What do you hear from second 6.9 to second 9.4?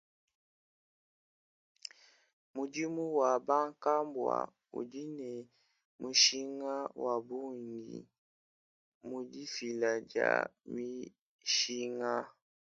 wa bungi mu